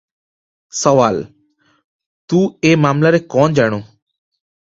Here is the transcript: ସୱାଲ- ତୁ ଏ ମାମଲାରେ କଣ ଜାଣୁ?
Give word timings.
ସୱାଲ- 0.77 1.19
ତୁ 2.33 2.41
ଏ 2.71 2.73
ମାମଲାରେ 2.87 3.21
କଣ 3.37 3.55
ଜାଣୁ? 3.61 3.81